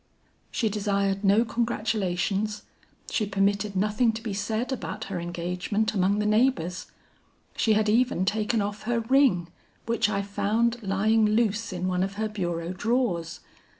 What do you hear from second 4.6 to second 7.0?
about her engagement, among the neighbors.